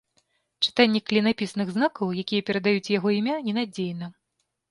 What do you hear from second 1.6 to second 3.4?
знакаў, якія перадаюць яго імя,